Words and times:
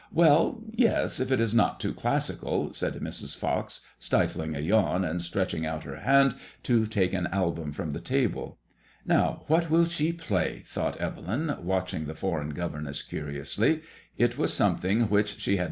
"Well, 0.11 0.61
yes; 0.71 1.19
if 1.19 1.31
it 1.31 1.39
is 1.39 1.53
not 1.53 1.79
too 1.79 1.93
classical," 1.93 2.73
said 2.73 2.95
Mrs. 2.95 3.37
Fox, 3.37 3.81
stifling 3.99 4.55
a 4.55 4.59
yawn 4.59 5.05
and 5.05 5.21
stretching 5.21 5.63
out 5.63 5.83
her 5.83 5.97
hand 5.97 6.33
to 6.63 6.87
take 6.87 7.13
an 7.13 7.27
album 7.27 7.71
from 7.71 7.91
the 7.91 7.99
table." 7.99 8.57
Now, 9.05 9.43
what 9.45 9.69
will 9.69 9.85
she 9.85 10.11
play?" 10.11 10.63
thought 10.65 10.97
Evelyn, 10.97 11.55
watching 11.61 12.05
the 12.05 12.15
foreign 12.15 12.49
governess 12.49 13.03
curiously. 13.03 13.81
It 14.17 14.39
was 14.39 14.51
something 14.51 15.01
which 15.01 15.37
she 15.37 15.37
had 15.37 15.39
MADBMOISBLLX 15.39 15.57
IXE. 15.59 15.59